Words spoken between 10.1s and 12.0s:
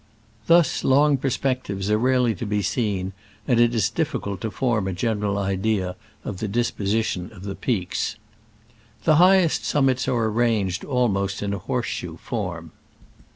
arranged almost in a horse